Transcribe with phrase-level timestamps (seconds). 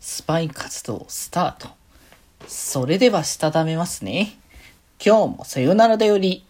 [0.00, 1.68] スパイ活動スタート。
[2.48, 4.38] それではしたためますね。
[5.04, 6.46] 今日もさよならだより。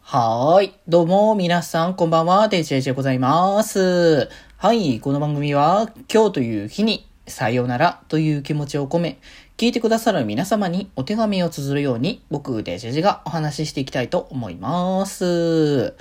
[0.00, 0.74] はーい。
[0.86, 2.46] どうも、皆さん、こんばんは。
[2.46, 4.28] デジェジでございます。
[4.58, 5.00] はい。
[5.00, 9.18] この番組は、今日という日に、さよならという気持ちを込め、
[9.56, 15.94] 聞いてくださる皆様にお手紙を綴るように、僕、デジェジがお話ししていきたいと思います。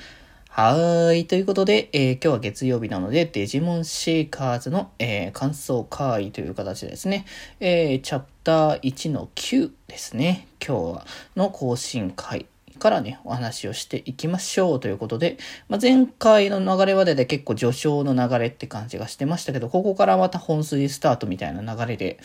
[0.59, 1.27] はーい。
[1.27, 7.25] ということで、えー今日は月曜日なので、デジモンシーカーズの、えー感想会という形ですね、
[7.59, 10.47] えーチャプター1の9ですね。
[10.59, 15.37] 今日はの更新会からね、お話をしていきましょうということで、
[15.68, 22.19] まあ、前回の流れまでで結構序章の流れって感じがしてましたけど、ここからまた本筋スタートみたいな流れで、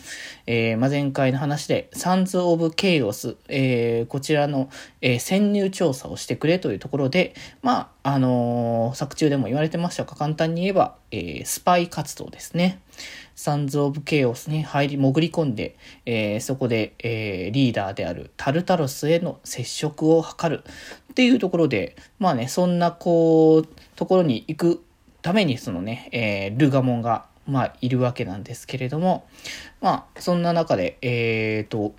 [0.45, 4.69] えーまあ、前回の話で、サンズ・オブ・ケイオス、えーこちらの、
[5.01, 12.79] えー潜入調査をしてくれというところで、まあ、あの作中でも言われてましたが、簡単に言えば、えスパイ活動ですね。
[13.35, 20.63] サンズ・オブ・ケイオスに入り、潜り込んで、えーそこで、えーリーダーであるタルタロスへの接触を図る
[21.11, 24.83] っていうところで、まあね、そんな、こう、ところに行く
[25.21, 29.27] ために、そのね、えールガモンが、まあ、いるわけなんですけれども、
[29.81, 31.93] まあ、そんな中で、えーと、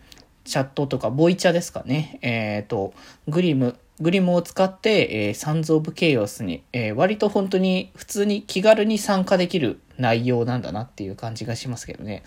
[0.44, 2.18] チャットとか、ボイチャですかね。
[2.22, 2.94] えっ、と、
[3.28, 12.22] グリム、グリムを使って、えーサンズ・オブ・ケイオスに、えー割と本当に普通に気軽に参加できる内容なんだなっていう感じがしますけどね。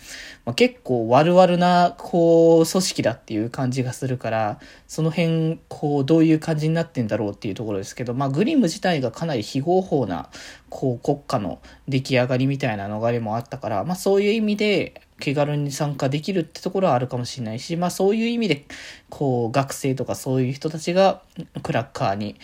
[0.45, 10.29] まあ、結構悪々な、こう、組織だっていう感じがするから、その辺、こう、どういう感じになってんだろうっていうところですけど、まあ、グリム自体がかなり非合法な、
[10.69, 18.65] こう、国家の出来上がりみたいな流れもあったから、まあ、そういう意味で、気軽に参加できるってところはあるかもしれないし、まあそういう意味で、
[19.09, 21.21] こう、学生とかそういう人たちが
[21.63, 22.35] クラッカーに、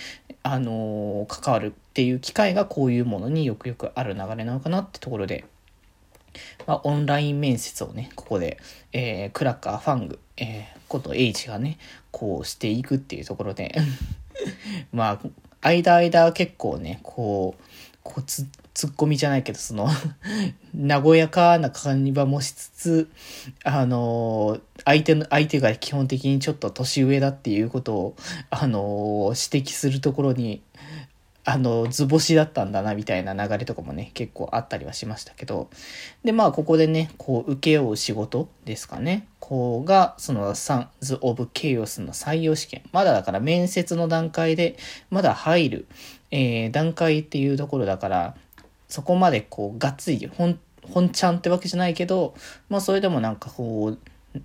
[0.43, 5.45] あの関わるっていう機会がこういうものによくよくある流れなのかなってところで、
[6.67, 8.57] まあ、オンライン面接をね、ここで、
[8.91, 11.79] えークラッカー、ファング、えーこと H がね、
[12.11, 13.75] こうしていくっていうところで、
[14.93, 17.63] まあ、間間結構ね、こう、
[18.03, 19.87] こうつ、ツッコミじゃないけど、その、
[20.75, 23.09] 和やかな感じはもしつつ、
[23.63, 28.15] あの、相手の、相手が基本的にちょっと年上だっていうことを、
[28.49, 30.61] あの、指摘するところに、
[31.45, 35.69] あの、図星だったんだな、みたいな流れとかもね、結構あったりはしましたけど。
[36.23, 39.27] で、まあ、ここでね、こう、請け負う仕事ですかね。
[39.39, 42.81] こうが、その、サンズ・オブ・ケイオスの採用試験。
[42.93, 44.77] まだだから面接の段階で、
[45.11, 45.87] まだ入る、
[46.31, 48.35] えー段階っていうところだから、
[48.93, 52.35] そこまでこう、がっつり、本、本ちゃんってわけじゃないけど、
[52.69, 54.39] まあ、それでもなんかこう、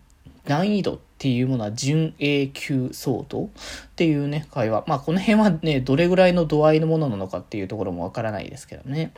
[0.47, 3.48] 難易度っていうものは準 A 級相当っ
[3.94, 4.84] ていうね、会話。
[4.86, 9.12] まあこの辺はね、どれぐらいの度合いのものなのかっていうところもわからないですけどね。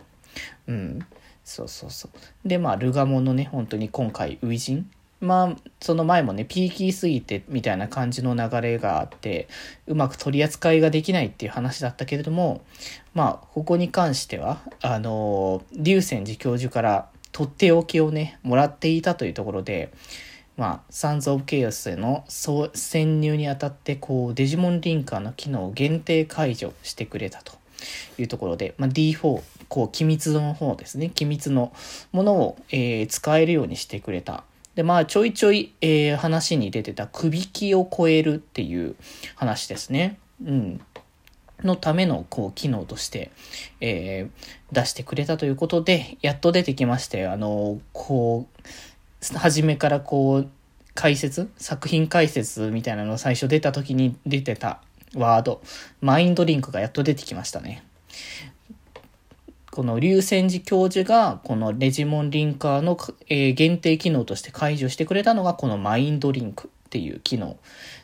[0.67, 1.07] うん。
[1.45, 2.49] そうそうそう。
[2.49, 4.91] で、まあ、ルガモのね、本当に今回、初陣。
[5.21, 9.49] まあ、その前もね、ピーキーすぎてみたいな感じの流れがあって、
[9.87, 12.63] うまく取り扱いができないっていう話だったけれども、
[13.13, 19.93] まあ、ここに関しては、あの、竜泉寺教授からとっておきをね、もらっていたというところで、
[20.57, 27.53] まあ、サンズ・オブ・ケイオスへの潜入にあたって、こう、デジモンリンカーの機能を限定解除してくれたと
[28.19, 31.73] いうところで、まあ、D4、こう、機密の方ですね、機密の
[32.13, 34.45] ものを、えー使えるようにしてくれた。
[34.81, 38.97] で、まあ、ちょいちょい、えー話に出てた、くびきを超えるっていう
[39.35, 40.19] 話ですね。
[40.43, 40.81] うん。
[41.63, 43.31] のための、こう、機能として、
[43.83, 48.47] えー出してくれたということで、やっと出てきまして、あの、こ
[49.35, 50.49] う、初めからこう、
[50.95, 54.81] 解説作品解説みたいなの最初出た時に出てた
[55.15, 55.61] ワード、
[56.01, 57.85] マインドリンクがやっと出てきましたね。
[59.71, 62.99] この竜泉寺教授がこのレジモンリンカーの、
[63.29, 67.57] 限定機能として解除してくれたのがこのマインドリンクっていう機能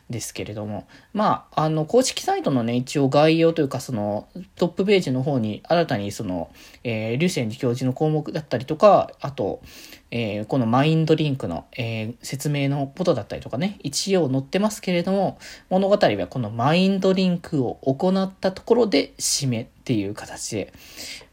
[0.09, 6.49] ですけれども、まあ、あの、公式サイトのね、一応概要というか、その、トップページの方に、新たにその、
[6.85, 9.61] えー、竜泉寺教授の項目だったりとか、あと、
[10.09, 15.37] えーこのマインドリンクの、えー説明のことだったりとかね、一応載ってますけれども、
[15.69, 20.73] 物語はこのマインドリンクを行ったところで締めっていう形で、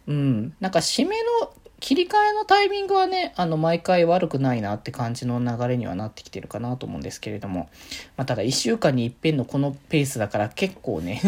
[0.07, 1.53] うん、なんか締めの
[1.85, 7.69] 切り替えのタイミングはね、あの、毎回悪くないなって感じの流れにはなってきてるかなと思うんですけれども、
[8.17, 11.21] まあ、ただ一週間に一遍のこのペースだから結構ね、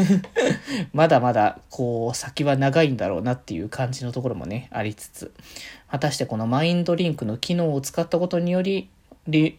[0.94, 5.34] まだまだ、こう、先は長いんだろうなっていう感じのところもね、ありつつ、
[5.90, 8.88] 果たしてこのマインドリンクの機能を使ったことにより、
[9.28, 9.58] リ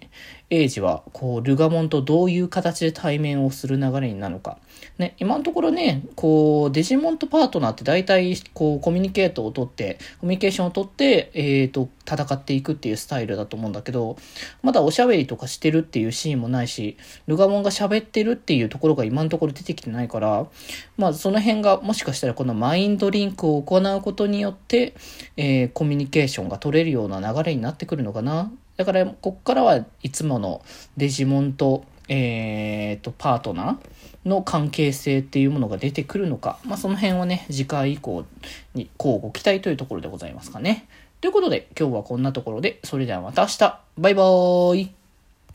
[0.49, 4.57] エイジは、こう、ルガモンとどういう形で対面をする流れになるのか。
[4.97, 14.15] ね、今のところね、こう、デジモンとパートナーって大体、こう、コミュニケートを取って、コミュニケーションを取って、えっ、ー、と、戦っていくっていうスタイルだと思うんだけど、
[14.63, 16.95] まだおしゃべりとかしてるっていうシーンもないし、
[17.27, 20.47] ルガモンが喋ってるっていうところが今のところ出てきてないから、
[20.95, 24.95] まあ、その辺がもしかしたらこのマインドリンクを行うことによって、
[25.35, 28.49] えー、コミュニケーションが取れるような流れになってくるのかな。
[28.77, 30.61] だから、こっからはいつもの
[30.95, 36.59] デジモンと、えー、と、パートナーの関係性っていうものが出てくるのか。
[36.63, 38.25] まあ、その辺をね、次回以降
[38.73, 40.87] に交互期待というところでございますかね。
[41.19, 43.79] ということで、今日はこんなところで、それではまた明日。
[43.97, 44.96] バイバーイ。